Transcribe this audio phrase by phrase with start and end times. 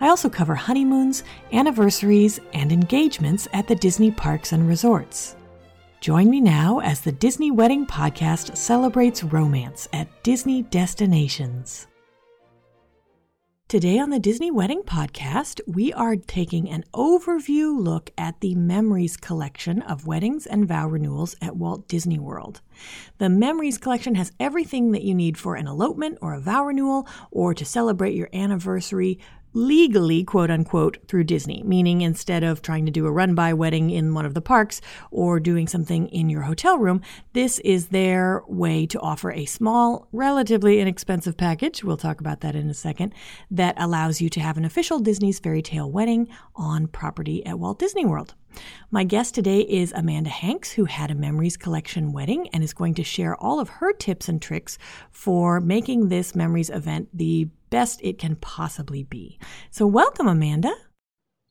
[0.00, 1.22] I also cover honeymoons,
[1.52, 5.36] anniversaries, and engagements at the Disney parks and resorts.
[6.00, 11.86] Join me now as the Disney Wedding Podcast celebrates romance at Disney destinations.
[13.66, 19.16] Today on the Disney Wedding Podcast, we are taking an overview look at the Memories
[19.16, 22.60] collection of weddings and vow renewals at Walt Disney World.
[23.16, 27.08] The Memories collection has everything that you need for an elopement or a vow renewal
[27.30, 29.18] or to celebrate your anniversary
[29.54, 33.90] legally, quote unquote, through Disney, meaning instead of trying to do a run by wedding
[33.90, 34.80] in one of the parks
[35.10, 37.00] or doing something in your hotel room,
[37.32, 41.82] this is their way to offer a small, relatively inexpensive package.
[41.82, 43.14] We'll talk about that in a second
[43.50, 47.78] that allows you to have an official Disney's fairy tale wedding on property at Walt
[47.78, 48.34] Disney World.
[48.90, 52.94] My guest today is Amanda Hanks, who had a Memories Collection wedding and is going
[52.94, 54.78] to share all of her tips and tricks
[55.10, 59.38] for making this Memories event the best it can possibly be.
[59.70, 60.72] So, welcome, Amanda.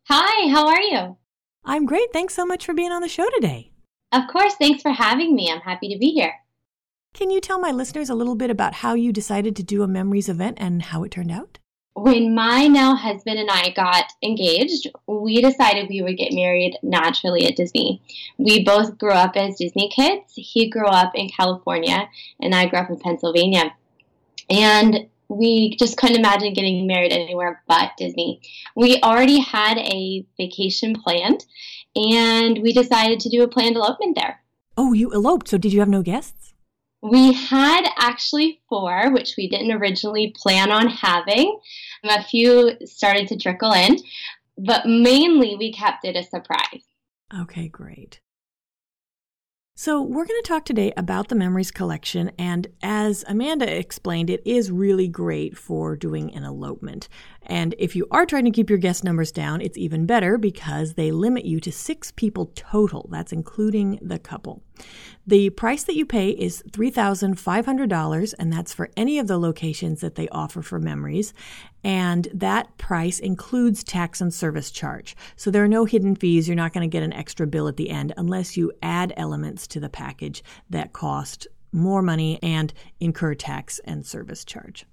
[0.10, 1.18] Hi, how are you?
[1.66, 2.12] I'm great.
[2.12, 3.72] Thanks so much for being on the show today.
[4.12, 4.56] Of course.
[4.56, 5.52] Thanks for having me.
[5.52, 6.34] I'm happy to be here.
[7.14, 9.88] Can you tell my listeners a little bit about how you decided to do a
[9.88, 11.60] memories event and how it turned out?
[11.96, 17.46] When my now husband and I got engaged, we decided we would get married naturally
[17.46, 18.02] at Disney.
[18.38, 20.34] We both grew up as Disney kids.
[20.36, 22.10] He grew up in California,
[22.42, 23.76] and I grew up in Pennsylvania.
[24.50, 28.42] And we just couldn't imagine getting married anywhere but Disney.
[28.76, 31.46] We already had a vacation planned,
[31.96, 34.42] and we decided to do a planned elopement there.
[34.76, 35.48] Oh, you eloped.
[35.48, 36.43] So, did you have no guests?
[37.04, 41.60] We had actually four, which we didn't originally plan on having.
[42.06, 43.98] A few started to trickle in,
[44.58, 46.86] but mainly we kept it a surprise.
[47.38, 48.22] Okay, great.
[49.76, 54.44] So, we're going to talk today about the Memories Collection, and as Amanda explained, it
[54.46, 57.10] is really great for doing an elopement.
[57.46, 60.94] And if you are trying to keep your guest numbers down, it's even better because
[60.94, 63.08] they limit you to six people total.
[63.12, 64.64] That's including the couple.
[65.28, 70.16] The price that you pay is $3,500, and that's for any of the locations that
[70.16, 71.34] they offer for memories.
[71.84, 75.16] And that price includes tax and service charge.
[75.36, 76.48] So there are no hidden fees.
[76.48, 79.68] You're not going to get an extra bill at the end unless you add elements
[79.68, 84.86] to the package that cost more money and incur tax and service charge.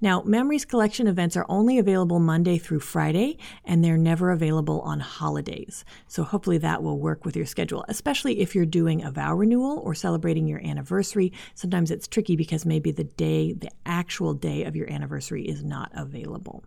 [0.00, 5.00] Now, Memories Collection events are only available Monday through Friday, and they're never available on
[5.00, 5.84] holidays.
[6.06, 9.78] So hopefully that will work with your schedule, especially if you're doing a vow renewal
[9.84, 11.32] or celebrating your anniversary.
[11.54, 15.90] Sometimes it's tricky because maybe the day, the actual day of your anniversary is not
[15.94, 16.64] available.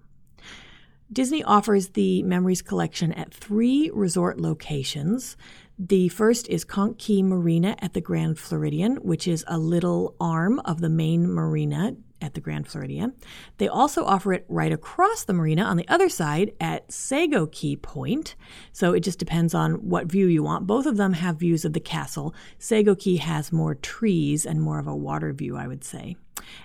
[1.11, 5.37] Disney offers the Memories Collection at three resort locations.
[5.79, 10.59] The first is Conch Key Marina at the Grand Floridian, which is a little arm
[10.65, 13.13] of the main marina at the Grand Floridian.
[13.57, 17.75] They also offer it right across the marina on the other side at Sago Key
[17.75, 18.35] Point.
[18.71, 20.67] So it just depends on what view you want.
[20.67, 22.33] Both of them have views of the castle.
[22.57, 26.15] Sago Key has more trees and more of a water view, I would say.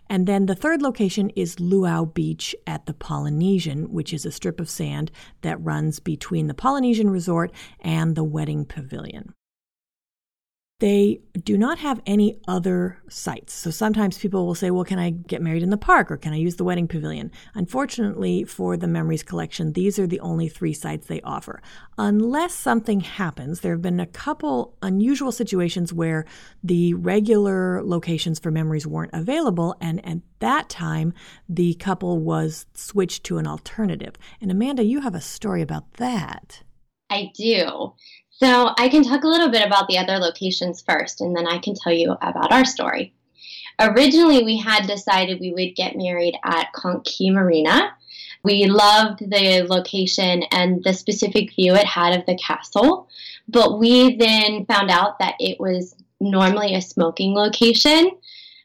[0.08, 4.60] And then the third location is Luau Beach at the Polynesian, which is a strip
[4.60, 5.10] of sand
[5.42, 9.34] that runs between the Polynesian Resort and the Wedding Pavilion.
[10.80, 13.54] They do not have any other sites.
[13.54, 16.32] So sometimes people will say, well, can I get married in the park or can
[16.32, 17.30] I use the wedding pavilion?
[17.54, 21.62] Unfortunately, for the Memories Collection, these are the only three sites they offer.
[21.96, 26.24] Unless something happens, there have been a couple unusual situations where
[26.64, 29.76] the regular locations for memories weren't available.
[29.80, 31.14] And at that time,
[31.48, 34.16] the couple was switched to an alternative.
[34.40, 36.62] And Amanda, you have a story about that.
[37.10, 37.94] I do.
[38.36, 41.58] So I can talk a little bit about the other locations first, and then I
[41.58, 43.14] can tell you about our story.
[43.80, 47.94] Originally, we had decided we would get married at Conch Key Marina,
[48.42, 53.08] We loved the location and the specific view it had of the castle,
[53.48, 58.10] but we then found out that it was normally a smoking location.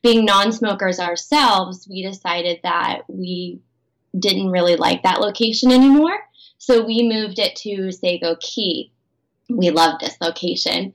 [0.01, 3.61] Being non smokers ourselves, we decided that we
[4.17, 6.19] didn't really like that location anymore.
[6.57, 8.91] So we moved it to Sago Key.
[9.49, 10.93] We love this location.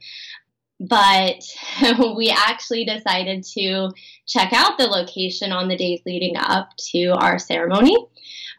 [0.80, 1.42] But
[2.16, 3.90] we actually decided to
[4.26, 7.96] check out the location on the days leading up to our ceremony.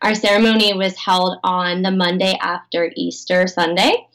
[0.02, 4.08] Our ceremony was held on the Monday after Easter Sunday.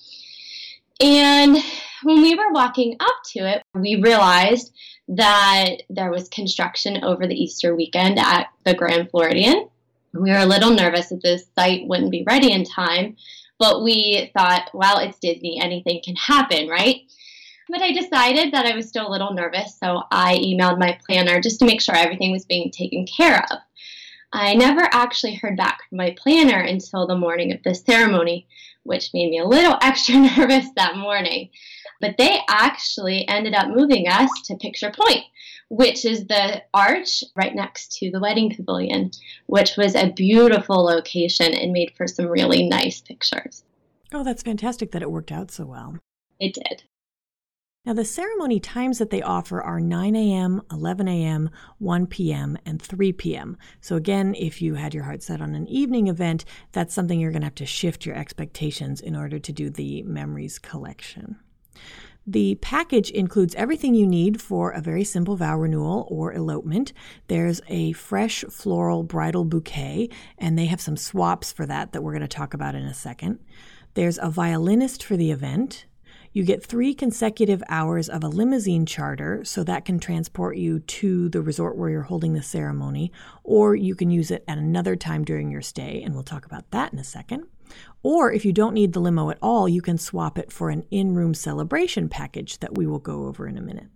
[1.00, 1.56] And
[2.02, 4.72] when we were walking up to it, we realized
[5.08, 9.68] that there was construction over the Easter weekend at the Grand Floridian.
[10.12, 13.16] We were a little nervous that this site wouldn't be ready in time,
[13.60, 17.02] but we thought, well, it's Disney, anything can happen, right?
[17.68, 21.40] But I decided that I was still a little nervous, so I emailed my planner
[21.40, 23.58] just to make sure everything was being taken care of.
[24.32, 28.46] I never actually heard back from my planner until the morning of the ceremony,
[28.84, 31.50] which made me a little extra nervous that morning.
[32.00, 35.24] But they actually ended up moving us to Picture Point,
[35.68, 39.10] which is the arch right next to the wedding pavilion,
[39.46, 43.64] which was a beautiful location and made for some really nice pictures.
[44.12, 45.98] Oh, that's fantastic that it worked out so well.
[46.38, 46.84] It did.
[47.86, 51.48] Now, the ceremony times that they offer are 9 a.m., 11 a.m.,
[51.78, 53.56] 1 p.m., and 3 p.m.
[53.80, 57.32] So, again, if you had your heart set on an evening event, that's something you're
[57.32, 61.38] going to have to shift your expectations in order to do the memories collection.
[62.26, 66.92] The package includes everything you need for a very simple vow renewal or elopement.
[67.28, 72.12] There's a fresh floral bridal bouquet, and they have some swaps for that that we're
[72.12, 73.38] going to talk about in a second.
[73.94, 75.86] There's a violinist for the event.
[76.32, 81.28] You get three consecutive hours of a limousine charter, so that can transport you to
[81.28, 83.10] the resort where you're holding the ceremony,
[83.42, 86.70] or you can use it at another time during your stay, and we'll talk about
[86.70, 87.46] that in a second.
[88.04, 90.84] Or if you don't need the limo at all, you can swap it for an
[90.92, 93.88] in room celebration package that we will go over in a minute.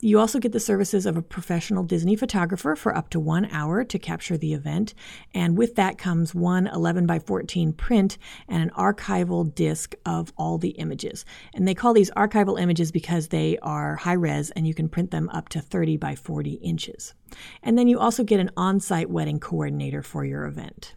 [0.00, 3.82] You also get the services of a professional Disney photographer for up to one hour
[3.82, 4.92] to capture the event.
[5.32, 10.58] And with that comes one 11 by 14 print and an archival disc of all
[10.58, 11.24] the images.
[11.54, 15.12] And they call these archival images because they are high res and you can print
[15.12, 17.14] them up to 30 by 40 inches.
[17.62, 20.94] And then you also get an on site wedding coordinator for your event.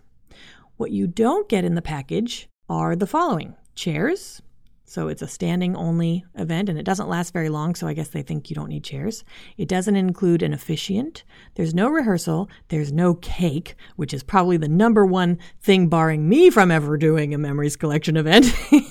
[0.76, 4.42] What you don't get in the package are the following chairs,
[4.90, 8.08] so it's a standing only event and it doesn't last very long, so I guess
[8.08, 9.24] they think you don't need chairs.
[9.56, 11.24] It doesn't include an officiant.
[11.54, 12.50] There's no rehearsal.
[12.70, 17.36] There's no cake, which is probably the number one thing barring me from ever doing
[17.36, 18.52] a memories collection event.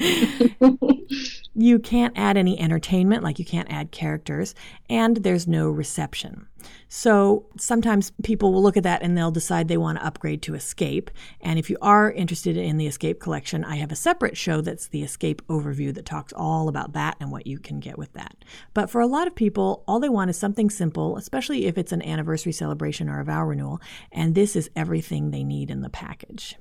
[1.54, 4.54] you can't add any entertainment, like you can't add characters,
[4.88, 6.46] and there's no reception.
[6.88, 10.54] So sometimes people will look at that and they'll decide they want to upgrade to
[10.54, 11.10] Escape.
[11.40, 14.88] And if you are interested in the Escape collection, I have a separate show that's
[14.88, 18.44] the Escape overview that talks all about that and what you can get with that.
[18.74, 21.92] But for a lot of people, all they want is something simple, especially if it's
[21.92, 23.80] an anniversary celebration or a vow renewal,
[24.12, 26.56] and this is everything they need in the package.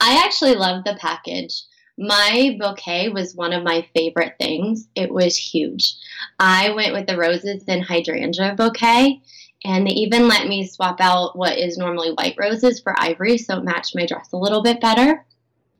[0.00, 1.62] I actually love the package.
[1.98, 4.86] My bouquet was one of my favorite things.
[4.94, 5.94] It was huge.
[6.38, 9.20] I went with the roses and hydrangea bouquet,
[9.64, 13.58] and they even let me swap out what is normally white roses for ivory, so
[13.58, 15.24] it matched my dress a little bit better.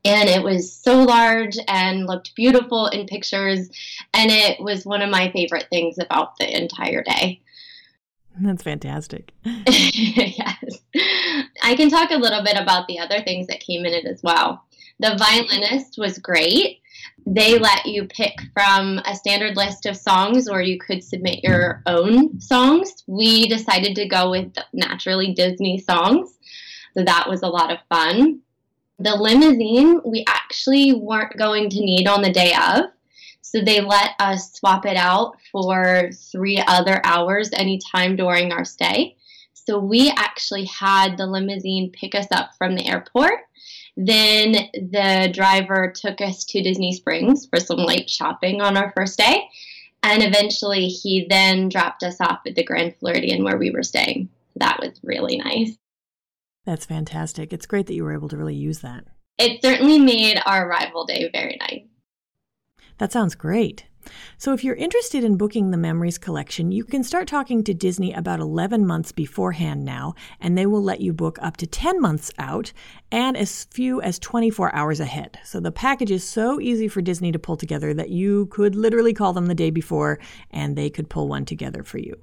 [0.04, 3.70] And it was so large and looked beautiful in pictures,
[4.12, 7.40] and it was one of my favorite things about the entire day.
[8.40, 9.32] That's fantastic.
[9.44, 10.78] yes.
[11.62, 14.20] I can talk a little bit about the other things that came in it as
[14.22, 14.64] well.
[15.00, 16.80] The violinist was great.
[17.26, 21.82] They let you pick from a standard list of songs, or you could submit your
[21.86, 23.04] own songs.
[23.06, 26.38] We decided to go with naturally Disney songs,
[26.96, 28.40] so that was a lot of fun.
[28.98, 32.86] The limousine, we actually weren't going to need on the day of,
[33.42, 39.16] so they let us swap it out for three other hours anytime during our stay.
[39.52, 43.40] So we actually had the limousine pick us up from the airport
[44.00, 49.18] then the driver took us to Disney Springs for some light shopping on our first
[49.18, 49.48] day.
[50.04, 54.28] And eventually he then dropped us off at the Grand Floridian where we were staying.
[54.54, 55.76] That was really nice.
[56.64, 57.52] That's fantastic.
[57.52, 59.04] It's great that you were able to really use that.
[59.36, 61.82] It certainly made our arrival day very nice.
[62.98, 63.86] That sounds great.
[64.36, 68.12] So, if you're interested in booking the Memories collection, you can start talking to Disney
[68.12, 72.30] about 11 months beforehand now, and they will let you book up to 10 months
[72.38, 72.72] out
[73.10, 75.38] and as few as 24 hours ahead.
[75.44, 79.12] So, the package is so easy for Disney to pull together that you could literally
[79.12, 80.18] call them the day before
[80.50, 82.16] and they could pull one together for you.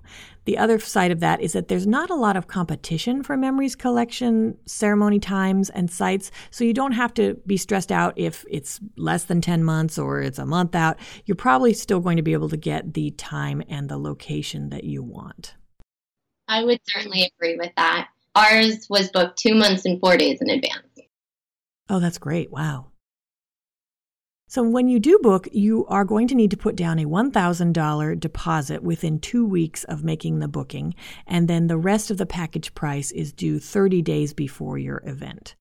[0.45, 3.75] The other side of that is that there's not a lot of competition for Memories
[3.75, 8.79] collection ceremony times and sites, so you don't have to be stressed out if it's
[8.95, 10.97] less than 10 months or it's a month out.
[11.25, 14.83] You're probably still going to be able to get the time and the location that
[14.83, 15.55] you want.
[16.47, 18.09] I would certainly agree with that.
[18.35, 20.99] Ours was booked two months and four days in advance.
[21.89, 22.51] Oh, that's great.
[22.51, 22.91] Wow.
[24.47, 28.19] So, when you do book, you are going to need to put down a $1,000
[28.19, 30.93] deposit within two weeks of making the booking,
[31.25, 35.55] and then the rest of the package price is due 30 days before your event.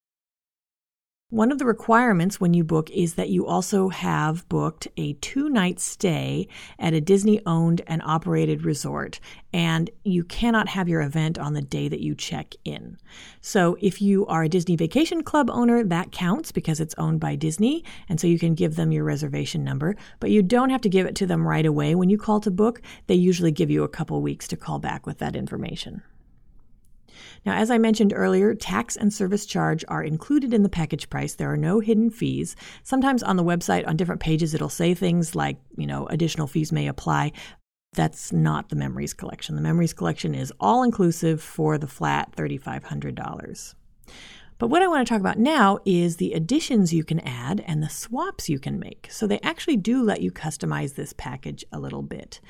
[1.35, 5.49] One of the requirements when you book is that you also have booked a two
[5.49, 6.47] night stay
[6.79, 9.19] at a Disney owned and operated resort,
[9.53, 12.99] and you cannot have your event on the day that you check in.
[13.41, 17.35] So, if you are a Disney Vacation Club owner, that counts because it's owned by
[17.35, 20.89] Disney, and so you can give them your reservation number, but you don't have to
[20.89, 22.81] give it to them right away when you call to book.
[23.09, 26.03] They usually give you a couple weeks to call back with that information.
[27.45, 31.35] Now, as I mentioned earlier, tax and service charge are included in the package price.
[31.35, 32.57] There are no hidden fees.
[32.83, 36.73] Sometimes on the website, on different pages, it'll say things like, you know, additional fees
[36.73, 37.33] may apply.
[37.93, 39.55] That's not the Memories collection.
[39.55, 43.75] The Memories collection is all inclusive for the flat $3,500.
[44.65, 47.83] But what I want to talk about now is the additions you can add and
[47.83, 49.09] the swaps you can make.
[49.11, 52.41] So they actually do let you customize this package a little bit.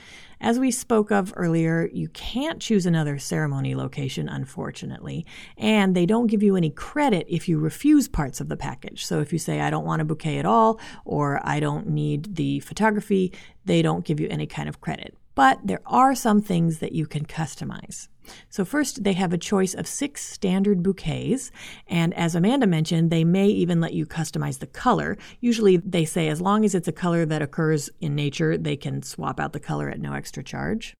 [0.40, 5.26] As we spoke of earlier, you can't choose another ceremony location, unfortunately,
[5.58, 9.04] and they don't give you any credit if you refuse parts of the package.
[9.04, 12.36] So if you say, I don't want a bouquet at all, or I don't need
[12.36, 13.32] the photography,
[13.64, 15.16] they don't give you any kind of credit.
[15.34, 18.08] But there are some things that you can customize.
[18.48, 21.50] So, first, they have a choice of six standard bouquets.
[21.86, 25.18] And as Amanda mentioned, they may even let you customize the color.
[25.40, 29.02] Usually, they say as long as it's a color that occurs in nature, they can
[29.02, 30.94] swap out the color at no extra charge.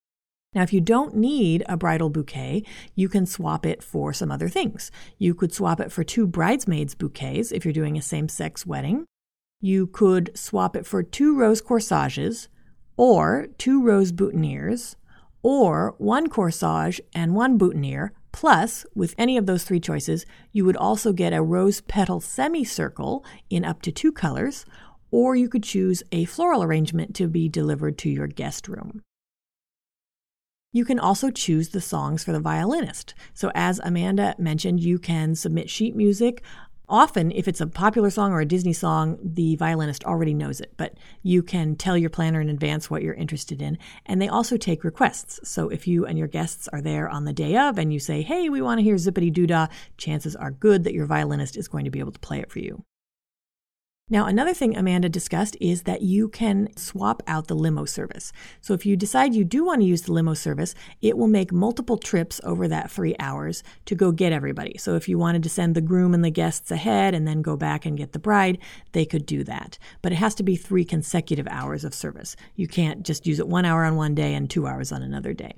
[0.54, 2.62] Now, if you don't need a bridal bouquet,
[2.94, 4.90] you can swap it for some other things.
[5.18, 9.04] You could swap it for two bridesmaids' bouquets if you're doing a same sex wedding.
[9.60, 12.48] You could swap it for two rose corsages
[12.96, 14.96] or two rose boutonnieres
[15.42, 18.12] or one corsage and one boutonniere.
[18.32, 23.24] Plus, with any of those three choices, you would also get a rose petal semicircle
[23.48, 24.64] in up to two colors,
[25.12, 29.02] or you could choose a floral arrangement to be delivered to your guest room.
[30.72, 33.14] You can also choose the songs for the violinist.
[33.32, 36.42] So, as Amanda mentioned, you can submit sheet music
[36.88, 40.74] Often, if it's a popular song or a Disney song, the violinist already knows it,
[40.76, 43.78] but you can tell your planner in advance what you're interested in.
[44.04, 45.40] And they also take requests.
[45.48, 48.20] So if you and your guests are there on the day of and you say,
[48.20, 51.68] hey, we want to hear Zippity Doo Dah, chances are good that your violinist is
[51.68, 52.84] going to be able to play it for you.
[54.10, 58.34] Now, another thing Amanda discussed is that you can swap out the limo service.
[58.60, 61.54] So, if you decide you do want to use the limo service, it will make
[61.54, 64.76] multiple trips over that three hours to go get everybody.
[64.76, 67.56] So, if you wanted to send the groom and the guests ahead and then go
[67.56, 68.58] back and get the bride,
[68.92, 69.78] they could do that.
[70.02, 72.36] But it has to be three consecutive hours of service.
[72.56, 75.32] You can't just use it one hour on one day and two hours on another
[75.32, 75.54] day.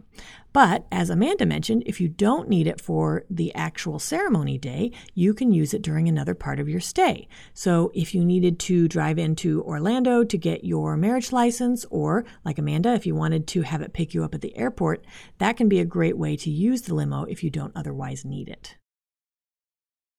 [0.56, 5.34] But as Amanda mentioned, if you don't need it for the actual ceremony day, you
[5.34, 7.28] can use it during another part of your stay.
[7.52, 12.58] So if you needed to drive into Orlando to get your marriage license, or like
[12.58, 15.06] Amanda, if you wanted to have it pick you up at the airport,
[15.38, 18.48] that can be a great way to use the limo if you don't otherwise need
[18.48, 18.76] it.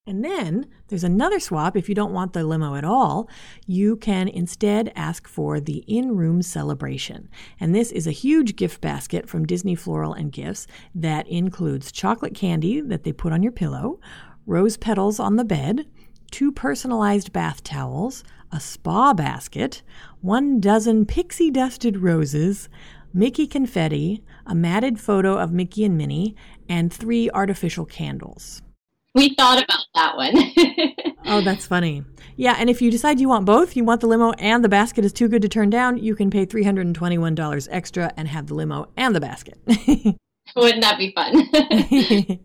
[0.07, 1.77] And then there's another swap.
[1.77, 3.29] If you don't want the limo at all,
[3.67, 7.29] you can instead ask for the in room celebration.
[7.59, 12.33] And this is a huge gift basket from Disney Floral and Gifts that includes chocolate
[12.33, 13.99] candy that they put on your pillow,
[14.47, 15.85] rose petals on the bed,
[16.31, 19.81] two personalized bath towels, a spa basket,
[20.21, 22.69] one dozen pixie dusted roses,
[23.13, 26.35] Mickey confetti, a matted photo of Mickey and Minnie,
[26.69, 28.61] and three artificial candles
[29.17, 31.15] we thought about that one.
[31.25, 32.03] oh, that's funny.
[32.35, 35.03] Yeah, and if you decide you want both, you want the limo and the basket
[35.03, 38.89] is too good to turn down, you can pay $321 extra and have the limo
[38.95, 39.57] and the basket.
[40.55, 42.39] Wouldn't that be fun?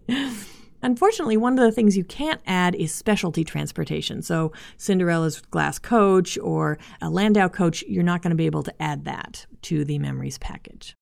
[0.82, 4.20] Unfortunately, one of the things you can't add is specialty transportation.
[4.22, 8.82] So, Cinderella's glass coach or a Landau coach, you're not going to be able to
[8.82, 10.96] add that to the memories package.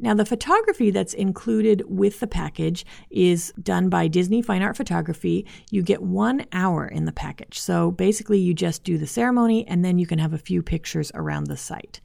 [0.00, 5.44] Now, the photography that's included with the package is done by Disney Fine Art Photography.
[5.72, 7.58] You get one hour in the package.
[7.58, 11.10] So basically, you just do the ceremony and then you can have a few pictures
[11.14, 12.00] around the site.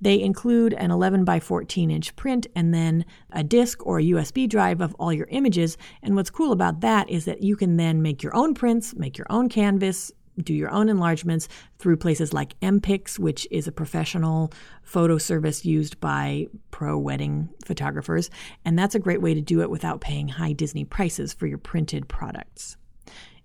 [0.00, 4.48] They include an 11 by 14 inch print and then a disk or a USB
[4.48, 5.76] drive of all your images.
[6.02, 9.16] And what's cool about that is that you can then make your own prints, make
[9.16, 11.48] your own canvas, do your own enlargements
[11.78, 18.30] through places like MPix, which is a professional photo service used by pro wedding photographers.
[18.64, 21.58] And that's a great way to do it without paying high Disney prices for your
[21.58, 22.76] printed products.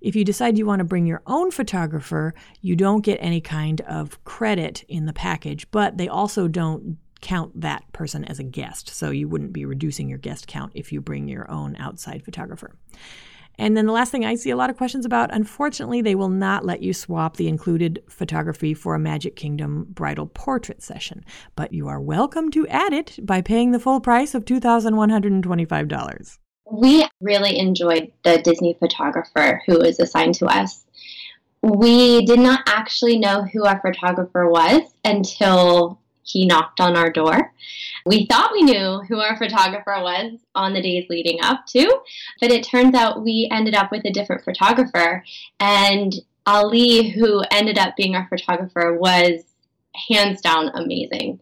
[0.01, 3.81] If you decide you want to bring your own photographer, you don't get any kind
[3.81, 8.89] of credit in the package, but they also don't count that person as a guest.
[8.89, 12.75] So you wouldn't be reducing your guest count if you bring your own outside photographer.
[13.57, 16.29] And then the last thing I see a lot of questions about unfortunately, they will
[16.29, 21.25] not let you swap the included photography for a Magic Kingdom bridal portrait session.
[21.57, 26.39] But you are welcome to add it by paying the full price of $2,125.
[26.71, 30.85] We really enjoyed the Disney photographer who was assigned to us.
[31.61, 37.53] We did not actually know who our photographer was until he knocked on our door.
[38.05, 42.01] We thought we knew who our photographer was on the days leading up to,
[42.39, 45.23] but it turns out we ended up with a different photographer.
[45.59, 46.13] And
[46.45, 49.43] Ali, who ended up being our photographer, was
[50.09, 51.39] hands down amazing.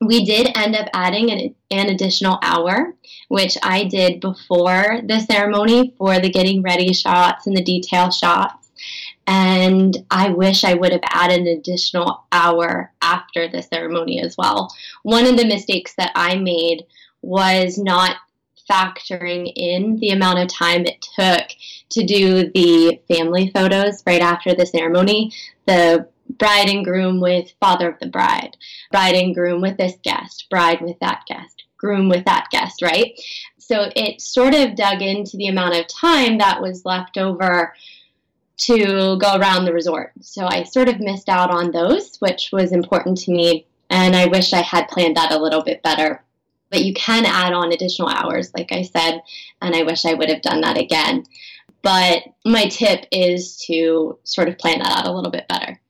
[0.00, 2.94] We did end up adding an, an additional hour,
[3.28, 8.70] which I did before the ceremony for the getting ready shots and the detail shots.
[9.26, 14.72] And I wish I would have added an additional hour after the ceremony as well.
[15.02, 16.86] One of the mistakes that I made
[17.20, 18.16] was not
[18.70, 21.48] factoring in the amount of time it took
[21.90, 25.32] to do the family photos right after the ceremony.
[25.66, 28.56] The bride and groom with father of the bride,
[28.90, 33.18] bride and groom with this guest, bride with that guest, groom with that guest, right?
[33.58, 37.74] So it sort of dug into the amount of time that was left over
[38.58, 40.12] to go around the resort.
[40.20, 43.66] So I sort of missed out on those, which was important to me.
[43.90, 46.24] And I wish I had planned that a little bit better.
[46.70, 49.22] But you can add on additional hours, like I said,
[49.62, 51.24] and I wish I would have done that again.
[51.82, 55.80] But my tip is to sort of plan that out a little bit better.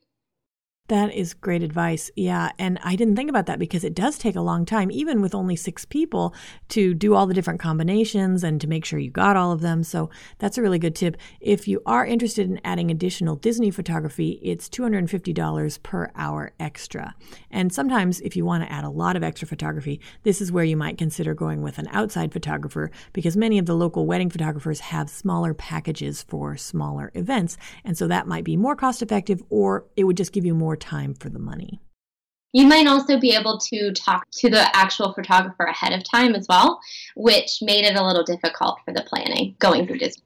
[0.88, 2.10] That is great advice.
[2.16, 2.50] Yeah.
[2.58, 5.34] And I didn't think about that because it does take a long time, even with
[5.34, 6.34] only six people,
[6.70, 9.84] to do all the different combinations and to make sure you got all of them.
[9.84, 11.18] So that's a really good tip.
[11.40, 17.14] If you are interested in adding additional Disney photography, it's $250 per hour extra.
[17.50, 20.64] And sometimes, if you want to add a lot of extra photography, this is where
[20.64, 24.80] you might consider going with an outside photographer because many of the local wedding photographers
[24.80, 27.58] have smaller packages for smaller events.
[27.84, 30.77] And so that might be more cost effective, or it would just give you more
[30.80, 31.80] time for the money.
[32.52, 36.46] You might also be able to talk to the actual photographer ahead of time as
[36.48, 36.80] well,
[37.14, 40.24] which made it a little difficult for the planning going through Disney.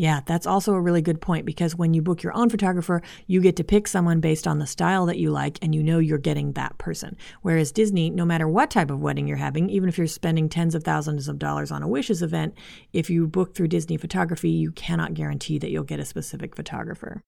[0.00, 3.42] Yeah, that's also a really good point because when you book your own photographer, you
[3.42, 6.16] get to pick someone based on the style that you like and you know you're
[6.16, 7.18] getting that person.
[7.42, 10.74] Whereas Disney, no matter what type of wedding you're having, even if you're spending tens
[10.74, 12.54] of thousands of dollars on a wishes event,
[12.94, 17.20] if you book through Disney photography, you cannot guarantee that you'll get a specific photographer.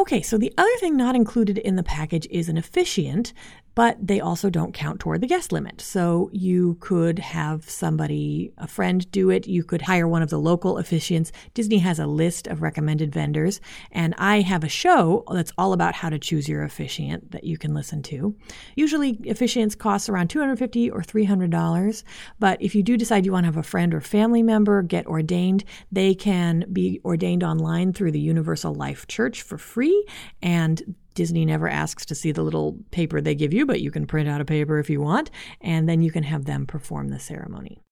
[0.00, 3.34] Okay, so the other thing not included in the package is an officiant,
[3.74, 5.80] but they also don't count toward the guest limit.
[5.80, 9.46] So you could have somebody, a friend, do it.
[9.46, 11.30] You could hire one of the local officiants.
[11.54, 13.60] Disney has a list of recommended vendors,
[13.92, 17.58] and I have a show that's all about how to choose your officiant that you
[17.58, 18.34] can listen to.
[18.76, 22.04] Usually, officiants cost around $250 or $300,
[22.38, 25.06] but if you do decide you want to have a friend or family member get
[25.06, 30.06] ordained, they can be ordained online through the Universal Life Church for free free.
[30.42, 34.06] And Disney never asks to see the little paper they give you, but you can
[34.06, 37.18] print out a paper if you want, and then you can have them perform the
[37.18, 37.82] ceremony.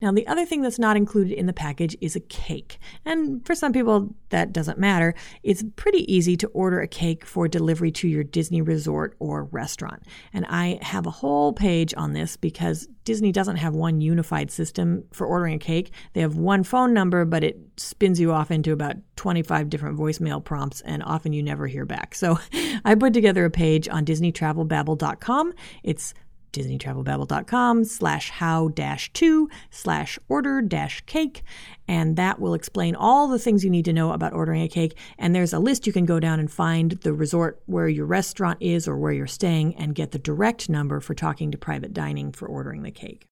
[0.00, 2.78] Now, the other thing that's not included in the package is a cake.
[3.04, 5.14] And for some people, that doesn't matter.
[5.44, 10.02] It's pretty easy to order a cake for delivery to your Disney resort or restaurant.
[10.32, 15.04] And I have a whole page on this because Disney doesn't have one unified system
[15.12, 15.92] for ordering a cake.
[16.12, 20.42] They have one phone number, but it spins you off into about 25 different voicemail
[20.42, 22.14] prompts, and often you never hear back.
[22.14, 22.38] So
[22.84, 25.52] I put together a page on DisneyTravelBabble.com.
[25.82, 26.14] It's
[26.54, 31.42] disneytravelbabble.com slash how dash two slash order dash cake.
[31.86, 34.96] And that will explain all the things you need to know about ordering a cake.
[35.18, 38.58] And there's a list you can go down and find the resort where your restaurant
[38.60, 42.32] is or where you're staying and get the direct number for talking to private dining
[42.32, 43.26] for ordering the cake.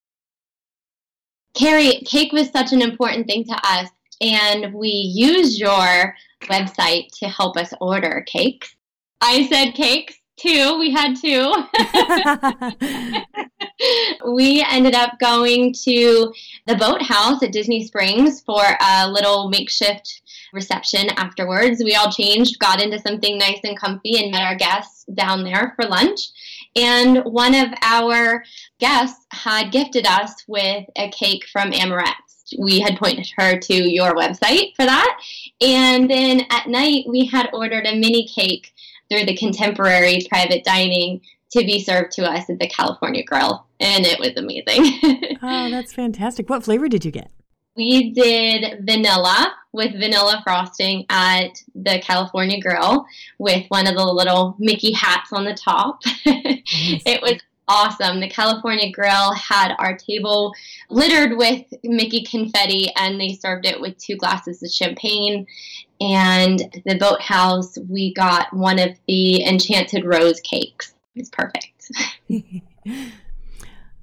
[1.55, 3.89] Carrie, cake was such an important thing to us.
[4.21, 8.75] And we use your website to help us order cakes.
[9.21, 10.77] I said cakes two.
[10.79, 11.53] We had two.
[14.33, 16.33] we ended up going to
[16.67, 20.21] the boathouse at Disney Springs for a little makeshift
[20.53, 21.81] reception afterwards.
[21.83, 25.73] We all changed, got into something nice and comfy, and met our guests down there
[25.75, 26.19] for lunch.
[26.75, 28.43] And one of our
[28.79, 32.53] guests had gifted us with a cake from Amorette's.
[32.59, 35.19] We had pointed her to your website for that.
[35.61, 38.73] And then at night, we had ordered a mini cake
[39.09, 43.65] through the contemporary private dining to be served to us at the California Grill.
[43.79, 45.37] And it was amazing.
[45.41, 46.49] oh, that's fantastic.
[46.49, 47.31] What flavor did you get?
[47.75, 53.05] We did vanilla with vanilla frosting at the California Grill
[53.39, 56.01] with one of the little Mickey hats on the top.
[56.25, 57.03] Nice.
[57.05, 58.19] it was awesome.
[58.19, 60.53] The California Grill had our table
[60.89, 65.47] littered with Mickey confetti, and they served it with two glasses of champagne.
[66.01, 70.93] And the boathouse, we got one of the enchanted rose cakes.
[71.15, 71.91] It's perfect.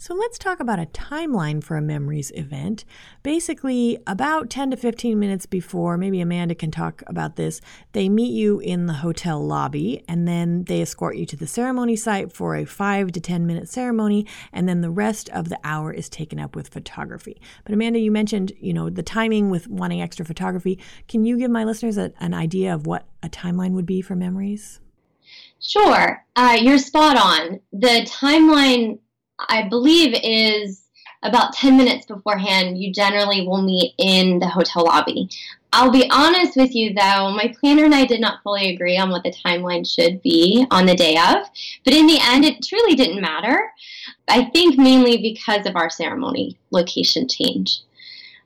[0.02, 2.86] So let's talk about a timeline for a memories event.
[3.22, 7.60] Basically, about 10 to 15 minutes before, maybe Amanda can talk about this,
[7.92, 11.96] they meet you in the hotel lobby and then they escort you to the ceremony
[11.96, 15.92] site for a 5 to 10 minute ceremony and then the rest of the hour
[15.92, 17.38] is taken up with photography.
[17.64, 20.78] But Amanda, you mentioned, you know, the timing with wanting extra photography.
[21.08, 24.16] Can you give my listeners a, an idea of what a timeline would be for
[24.16, 24.80] memories?
[25.60, 26.24] Sure.
[26.36, 27.60] Uh, you're spot on.
[27.70, 28.98] The timeline
[29.48, 30.82] I believe is
[31.22, 35.28] about 10 minutes beforehand, you generally will meet in the hotel lobby.
[35.72, 39.10] I'll be honest with you though, my planner and I did not fully agree on
[39.10, 41.46] what the timeline should be on the day of,
[41.84, 43.70] but in the end, it truly didn't matter.
[44.28, 47.80] I think mainly because of our ceremony location change.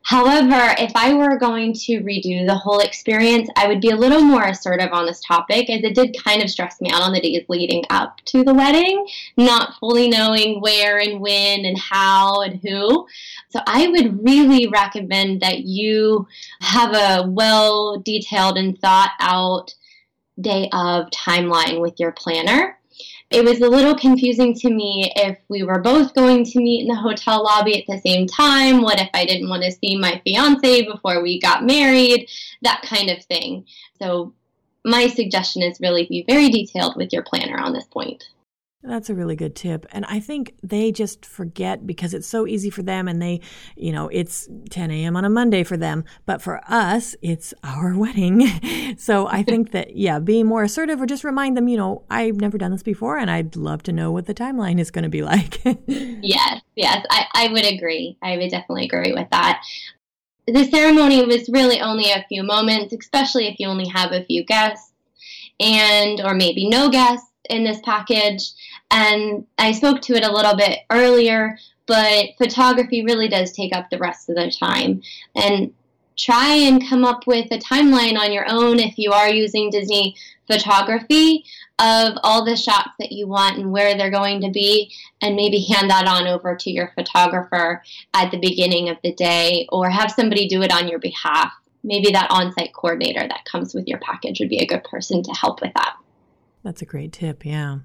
[0.05, 4.21] However, if I were going to redo the whole experience, I would be a little
[4.21, 7.23] more assertive on this topic as it did kind of stress me out on the
[7.23, 9.07] days leading up to the wedding,
[9.39, 13.07] not fully knowing where and when and how and who.
[13.49, 16.29] So I would really recommend that you
[16.61, 19.75] have a well detailed and thought out
[20.39, 22.79] day of timeline with your planner
[23.35, 26.89] it was a little confusing to me if we were both going to meet in
[26.89, 28.81] the hotel lobby at the same time.
[28.81, 32.31] What if I didn't want to see my fiance before we got married?
[32.63, 33.67] That kind of thing.
[33.99, 34.33] So,
[34.85, 38.29] my suggestion is really be very detailed with your planner on this point.
[38.87, 39.87] That's a really good tip.
[39.93, 43.41] And I think they just forget because it's so easy for them and they,
[43.77, 45.17] you know, it's 10 a.m.
[45.17, 46.05] on a Monday for them.
[46.27, 48.47] But for us, it's our wedding.
[48.99, 52.37] so I think that, yeah, being more assertive or just remind them, you know, I've
[52.37, 55.09] never done this before and I'd love to know what the timeline is going to
[55.09, 55.63] be like.
[55.87, 58.19] yes, yes, I, I would agree.
[58.23, 59.63] I would definitely agree with that.
[60.47, 64.45] The ceremony was really only a few moments, especially if you only have a few
[64.45, 64.93] guests
[65.59, 68.53] and, or maybe no guests in this package.
[68.95, 73.91] And I spoke to it a little bit earlier, but photography really does take up
[73.91, 75.03] the rest of the time.
[75.35, 75.75] And
[76.17, 80.15] try and come up with a timeline on your own if you are using Disney
[80.47, 81.45] photography
[81.81, 85.65] of all the shots that you want and where they're going to be, and maybe
[85.65, 90.13] hand that on over to your photographer at the beginning of the day or have
[90.13, 91.53] somebody do it on your behalf.
[91.83, 95.23] Maybe that on site coordinator that comes with your package would be a good person
[95.25, 95.97] to help with that.
[96.63, 97.79] That's a great tip, yeah.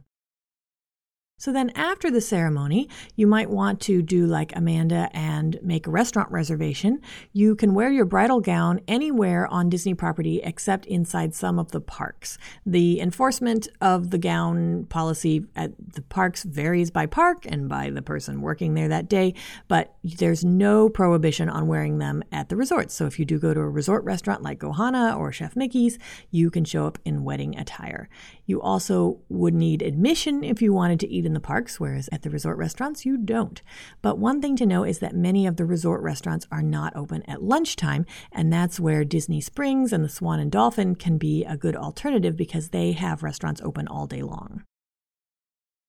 [1.39, 5.89] So then after the ceremony, you might want to do like Amanda and make a
[5.89, 6.99] restaurant reservation.
[7.31, 11.79] You can wear your bridal gown anywhere on Disney property except inside some of the
[11.79, 12.37] parks.
[12.65, 18.01] The enforcement of the gown policy at the parks varies by park and by the
[18.01, 19.33] person working there that day,
[19.69, 22.93] but there's no prohibition on wearing them at the resorts.
[22.93, 25.97] So if you do go to a resort restaurant like 'Ohana or Chef Mickey's,
[26.31, 28.09] you can show up in wedding attire.
[28.45, 32.23] You also would need admission if you wanted to eat in the parks, whereas at
[32.23, 33.61] the resort restaurants, you don't.
[34.01, 37.23] But one thing to know is that many of the resort restaurants are not open
[37.23, 41.55] at lunchtime, and that's where Disney Springs and the Swan and Dolphin can be a
[41.55, 44.63] good alternative because they have restaurants open all day long.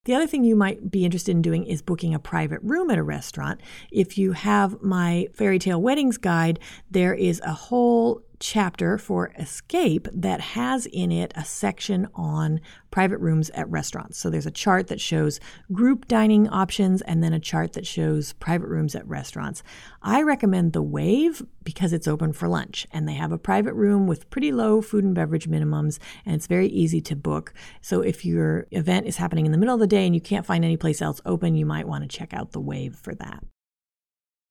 [0.05, 2.97] The other thing you might be interested in doing is booking a private room at
[2.97, 3.61] a restaurant.
[3.93, 6.59] If you have my fairy tale weddings guide,
[6.91, 13.19] there is a whole chapter for Escape that has in it a section on private
[13.19, 14.19] rooms at restaurants.
[14.19, 15.39] So there's a chart that shows
[15.73, 19.63] group dining options and then a chart that shows private rooms at restaurants.
[20.03, 24.07] I recommend the Wave because it's open for lunch and they have a private room
[24.07, 27.53] with pretty low food and beverage minimums and it's very easy to book.
[27.83, 30.47] So if your event is happening in the middle of the day and you can't
[30.47, 33.45] find any place else open, you might want to check out the Wave for that.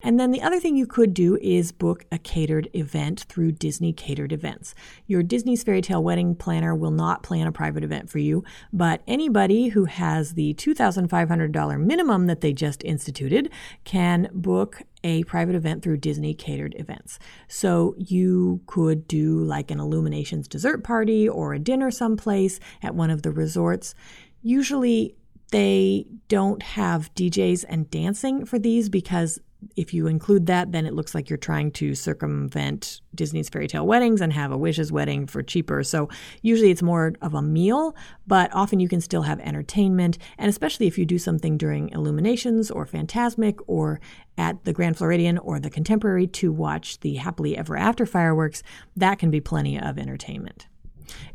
[0.02, 3.92] And then the other thing you could do is book a catered event through Disney
[3.92, 4.74] Catered Events.
[5.08, 9.02] Your Disney's Fairy Tale Wedding Planner will not plan a private event for you, but
[9.08, 13.52] anybody who has the $2,500 minimum that they just instituted
[13.84, 17.20] can book a private event through Disney Catered Events.
[17.50, 23.10] So you could do like an Illuminations dessert party or a dinner someplace at one
[23.10, 23.96] of the resorts.
[24.42, 25.16] Usually,
[25.52, 29.40] they don't have DJs and dancing for these because
[29.76, 33.86] if you include that, then it looks like you're trying to circumvent Disney's fairy tale
[33.86, 35.84] weddings and have a wishes wedding for cheaper.
[35.84, 36.10] So
[36.41, 37.95] usually it's more of a meal,
[38.26, 40.17] but often you can still have entertainment.
[40.38, 44.00] And especially if you do something during Illuminations or Fantasmic or
[44.38, 48.63] at the Grand Floridian or the Contemporary to watch the Happily Ever After fireworks,
[48.95, 50.67] that can be plenty of entertainment.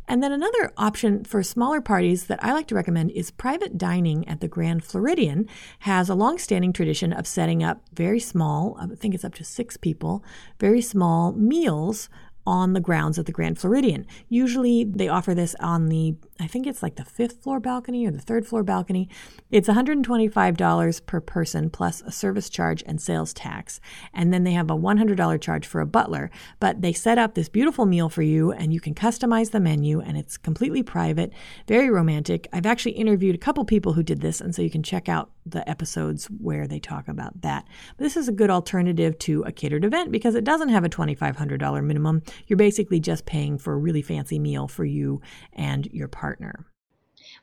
[0.06, 4.28] And then another option for smaller parties that I like to recommend is private dining
[4.28, 5.48] at the Grand Floridian
[5.80, 9.76] has a long-standing tradition of setting up very small, I think it's up to 6
[9.78, 10.22] people,
[10.60, 12.08] very small meals
[12.46, 14.06] on the grounds of the Grand Floridian.
[14.28, 18.10] Usually they offer this on the, I think it's like the fifth floor balcony or
[18.10, 19.08] the third floor balcony.
[19.50, 23.80] It's $125 per person plus a service charge and sales tax.
[24.12, 26.30] And then they have a $100 charge for a butler.
[26.60, 30.00] But they set up this beautiful meal for you and you can customize the menu
[30.00, 31.32] and it's completely private,
[31.66, 32.48] very romantic.
[32.52, 35.30] I've actually interviewed a couple people who did this, and so you can check out
[35.46, 37.66] the episodes where they talk about that.
[37.98, 41.84] This is a good alternative to a catered event because it doesn't have a $2,500
[41.84, 42.22] minimum.
[42.46, 45.20] You're basically just paying for a really fancy meal for you
[45.52, 46.66] and your partner.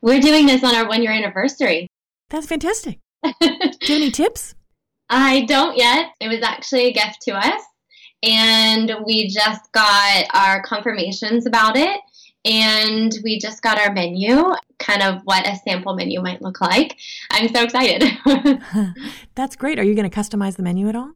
[0.01, 1.87] We're doing this on our one year anniversary.
[2.29, 2.99] That's fantastic.
[3.23, 4.55] Do you have any tips?
[5.09, 6.11] I don't yet.
[6.19, 7.61] It was actually a gift to us.
[8.23, 11.99] And we just got our confirmations about it.
[12.43, 16.97] And we just got our menu, kind of what a sample menu might look like.
[17.31, 18.17] I'm so excited.
[19.35, 19.77] That's great.
[19.77, 21.11] Are you going to customize the menu at all?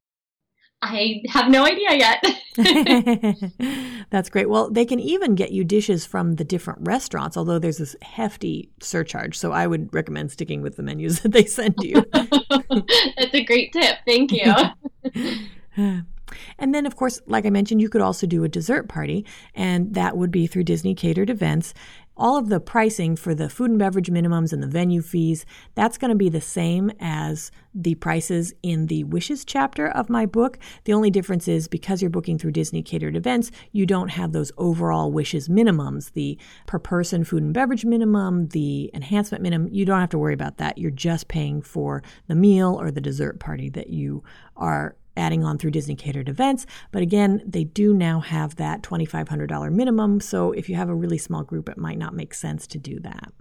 [0.81, 2.23] I have no idea yet.
[4.11, 4.49] That's great.
[4.49, 8.69] Well, they can even get you dishes from the different restaurants, although there's this hefty
[8.81, 9.37] surcharge.
[9.37, 12.03] So I would recommend sticking with the menus that they send you.
[12.13, 13.97] That's a great tip.
[14.05, 16.05] Thank you.
[16.57, 19.93] And then, of course, like I mentioned, you could also do a dessert party, and
[19.93, 21.73] that would be through Disney catered events.
[22.17, 25.97] All of the pricing for the food and beverage minimums and the venue fees, that's
[25.97, 30.57] going to be the same as the prices in the Wishes chapter of my book.
[30.85, 34.51] The only difference is because you're booking through Disney catered events, you don't have those
[34.57, 39.67] overall Wishes minimums, the per person food and beverage minimum, the enhancement minimum.
[39.73, 40.77] You don't have to worry about that.
[40.77, 44.23] You're just paying for the meal or the dessert party that you
[44.55, 46.65] are adding on through Disney catered events.
[46.91, 50.19] But again, they do now have that $2,500 minimum.
[50.19, 52.99] So if you have a really small group, it might not make sense to do
[53.01, 53.31] that.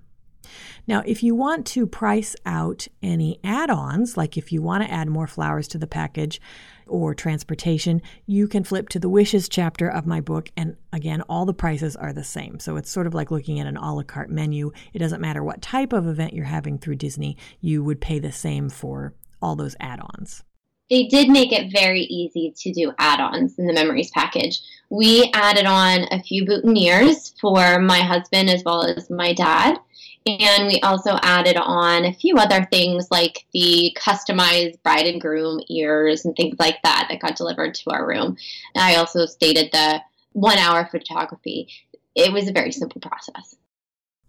[0.86, 4.90] Now, if you want to price out any add ons, like if you want to
[4.90, 6.40] add more flowers to the package
[6.86, 10.50] or transportation, you can flip to the wishes chapter of my book.
[10.56, 12.60] And again, all the prices are the same.
[12.60, 14.72] So it's sort of like looking at an a la carte menu.
[14.92, 18.32] It doesn't matter what type of event you're having through Disney, you would pay the
[18.32, 20.42] same for all those add ons
[20.90, 24.60] they did make it very easy to do add-ons in the memories package.
[24.90, 29.78] We added on a few boutonnieres for my husband as well as my dad.
[30.26, 35.60] And we also added on a few other things like the customized bride and groom
[35.68, 38.36] ears and things like that that got delivered to our room.
[38.74, 40.00] I also stated the
[40.32, 41.68] one hour photography.
[42.14, 43.56] It was a very simple process.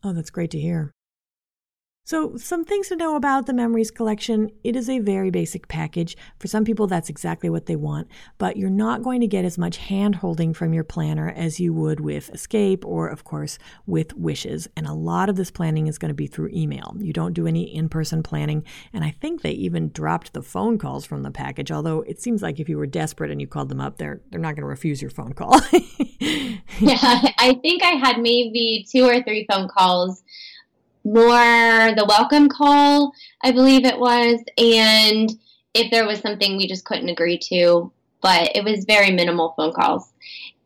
[0.04, 0.94] Oh, that's great to hear.
[2.08, 4.52] So, some things to know about the Memories Collection.
[4.64, 6.16] It is a very basic package.
[6.38, 9.58] For some people, that's exactly what they want, but you're not going to get as
[9.58, 14.14] much hand holding from your planner as you would with Escape or, of course, with
[14.14, 14.68] Wishes.
[14.78, 16.96] And a lot of this planning is going to be through email.
[17.00, 18.64] You don't do any in person planning.
[18.94, 22.44] And I think they even dropped the phone calls from the package, although it seems
[22.44, 24.68] like if you were desperate and you called them up, they're, they're not going to
[24.68, 25.60] refuse your phone call.
[26.20, 30.24] yeah, I think I had maybe two or three phone calls
[31.06, 33.14] more the welcome call,
[33.44, 35.32] I believe it was, and
[35.74, 37.92] if there was something we just couldn't agree to,
[38.22, 40.12] but it was very minimal phone calls.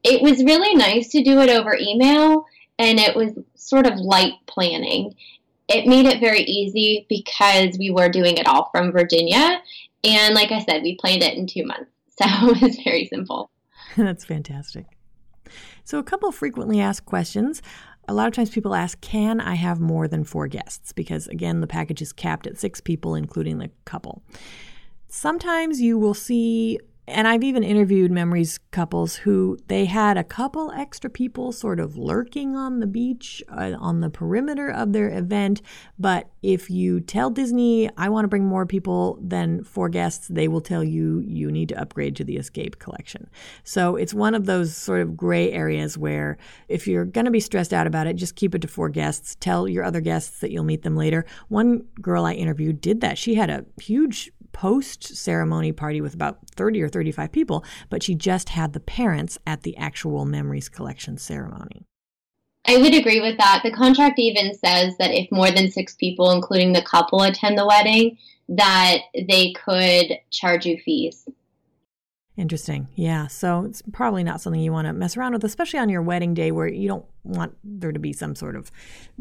[0.04, 2.45] It was really nice to do it over email,
[2.78, 5.15] and it was sort of light planning.
[5.67, 9.62] It made it very easy because we were doing it all from Virginia.
[10.04, 11.91] And like I said, we planned it in two months.
[12.19, 13.49] So it was very simple.
[13.97, 14.88] That's fantastic.
[15.86, 17.62] So, a couple frequently asked questions
[18.10, 20.91] a lot of times people ask, can I have more than four guests?
[20.91, 24.24] Because again, the package is capped at six people, including the couple.
[25.08, 30.72] Sometimes you will see And I've even interviewed memories couples who they had a couple
[30.72, 35.63] extra people sort of lurking on the beach, uh, on the perimeter of their event.
[35.98, 40.48] But if you tell Disney, I want to bring more people than four guests, they
[40.48, 43.28] will tell you you need to upgrade to the Escape collection.
[43.63, 47.39] So it's one of those sort of gray areas where if you're going to be
[47.39, 49.36] stressed out about it, just keep it to four guests.
[49.39, 51.26] Tell your other guests that you'll meet them later.
[51.48, 53.17] One girl I interviewed did that.
[53.17, 58.16] She had a huge post ceremony party with about 30 or 35 people, but she
[58.16, 61.86] just had the parents at the actual Memories Collection ceremony.
[62.66, 63.62] I would agree with that.
[63.64, 67.66] The contract even says that if more than six people, including the couple, attend the
[67.66, 68.18] wedding,
[68.50, 71.28] that they could charge you fees.
[72.39, 72.88] Interesting.
[72.95, 73.28] Yeah.
[73.28, 76.34] So it's probably not something you want to mess around with, especially on your wedding
[76.34, 78.71] day where you don't want there to be some sort of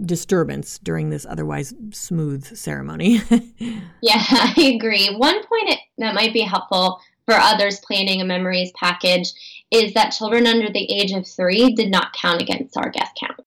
[0.01, 3.21] disturbance during this otherwise smooth ceremony.
[3.59, 5.09] yeah, I agree.
[5.17, 9.33] One point it, that might be helpful for others planning a memories package
[9.73, 13.41] is that children under the age of three did not count against our guest count.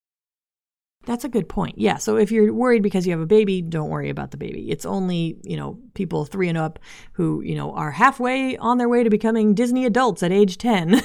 [1.06, 1.80] That's a good point.
[1.80, 1.98] Yeah.
[1.98, 4.70] So if you're worried because you have a baby, don't worry about the baby.
[4.70, 6.78] It's only, you know, people three and up
[7.14, 10.92] who, you know, are halfway on their way to becoming Disney adults at age 10.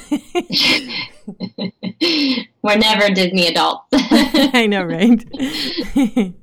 [2.63, 3.87] We're never Disney adults.
[3.93, 5.25] I know, right?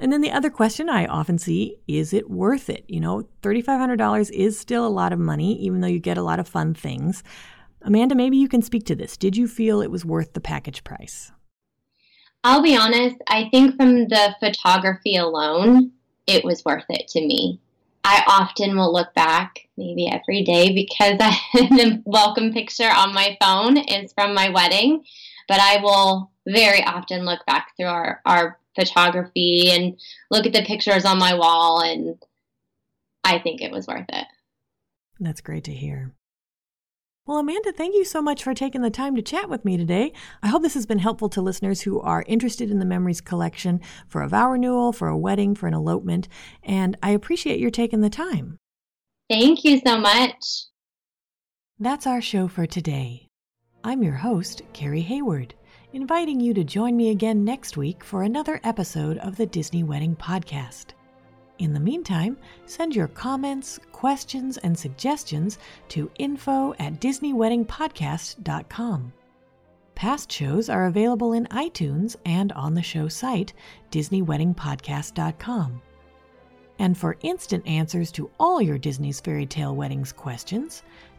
[0.00, 2.84] and then the other question I often see is it worth it?
[2.88, 6.40] You know, $3,500 is still a lot of money, even though you get a lot
[6.40, 7.22] of fun things.
[7.82, 9.16] Amanda, maybe you can speak to this.
[9.16, 11.30] Did you feel it was worth the package price?
[12.42, 15.92] I'll be honest, I think from the photography alone,
[16.26, 17.60] it was worth it to me.
[18.02, 21.18] I often will look back, maybe every day, because
[21.52, 25.04] the welcome picture on my phone is from my wedding.
[25.48, 30.00] But I will very often look back through our, our photography and
[30.30, 32.16] look at the pictures on my wall, and
[33.22, 34.26] I think it was worth it.
[35.18, 36.14] That's great to hear.
[37.26, 40.12] Well, Amanda, thank you so much for taking the time to chat with me today.
[40.42, 43.80] I hope this has been helpful to listeners who are interested in the Memories collection
[44.08, 46.28] for a vow renewal, for a wedding, for an elopement,
[46.62, 48.56] and I appreciate your taking the time.
[49.28, 50.64] Thank you so much.
[51.78, 53.28] That's our show for today.
[53.84, 55.54] I'm your host, Carrie Hayward,
[55.92, 60.16] inviting you to join me again next week for another episode of the Disney Wedding
[60.16, 60.94] Podcast.
[61.60, 69.12] In the meantime, send your comments, questions, and suggestions to info at DisneyWeddingPodcast.com.
[69.94, 73.52] Past shows are available in iTunes and on the show site,
[73.90, 75.82] DisneyWeddingPodcast.com.
[76.78, 80.82] And for instant answers to all your Disney's Fairy Tale Weddings questions,